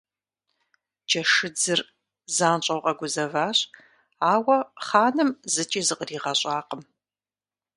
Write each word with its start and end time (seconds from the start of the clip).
Джэшыдзыр 1.07 1.79
занщӀэу 2.35 2.83
къэгузэващ, 2.83 3.59
ауэ 4.33 4.57
хъаным 4.85 5.29
зыкӀи 5.53 5.81
зыкъригъэщӀакъым. 5.87 6.81